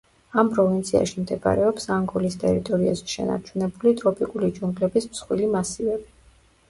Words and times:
ამ 0.43 0.47
პროვინციაში 0.53 1.19
მდებარეობს 1.25 1.85
ანგოლის 1.97 2.37
ტერიტორიაზე 2.45 3.05
შენარჩუნებული 3.13 3.95
ტროპიკული 4.01 4.51
ჯუნგლების 4.59 5.09
მსხვილი 5.13 5.51
მასივები. 5.59 6.09